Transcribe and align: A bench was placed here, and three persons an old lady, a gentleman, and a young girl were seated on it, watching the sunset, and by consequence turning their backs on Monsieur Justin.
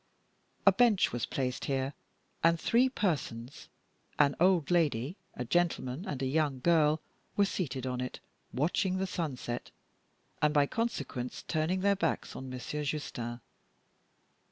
A 0.65 0.71
bench 0.71 1.11
was 1.13 1.27
placed 1.27 1.65
here, 1.65 1.93
and 2.43 2.59
three 2.59 2.89
persons 2.89 3.69
an 4.17 4.35
old 4.39 4.71
lady, 4.71 5.15
a 5.35 5.45
gentleman, 5.45 6.05
and 6.07 6.23
a 6.23 6.25
young 6.25 6.59
girl 6.59 6.99
were 7.37 7.45
seated 7.45 7.85
on 7.85 8.01
it, 8.01 8.19
watching 8.51 8.97
the 8.97 9.05
sunset, 9.05 9.69
and 10.41 10.55
by 10.55 10.65
consequence 10.65 11.43
turning 11.47 11.81
their 11.81 11.95
backs 11.95 12.35
on 12.35 12.49
Monsieur 12.49 12.83
Justin. 12.83 13.41